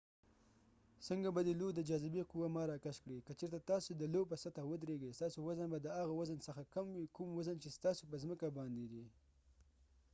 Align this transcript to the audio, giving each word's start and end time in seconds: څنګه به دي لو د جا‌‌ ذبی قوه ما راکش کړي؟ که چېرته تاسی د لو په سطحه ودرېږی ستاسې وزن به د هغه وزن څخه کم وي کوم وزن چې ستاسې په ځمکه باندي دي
څنګه 1.07 1.29
به 1.35 1.41
دي 1.47 1.53
لو 1.61 1.67
د 1.73 1.79
جا‌‌ 1.89 2.01
ذبی 2.05 2.21
قوه 2.31 2.47
ما 2.55 2.63
راکش 2.71 2.97
کړي؟ 3.03 3.17
که 3.27 3.31
چېرته 3.39 3.59
تاسی 3.69 3.91
د 3.95 4.03
لو 4.13 4.21
په 4.29 4.35
سطحه 4.43 4.65
ودرېږی 4.67 5.15
ستاسې 5.17 5.37
وزن 5.47 5.67
به 5.73 5.79
د 5.81 5.87
هغه 5.99 6.13
وزن 6.19 6.37
څخه 6.47 6.61
کم 6.75 6.85
وي 6.91 7.05
کوم 7.15 7.29
وزن 7.37 7.57
چې 7.63 7.69
ستاسې 7.77 8.03
په 8.09 8.15
ځمکه 8.23 8.47
باندي 8.57 8.85
دي 8.93 9.05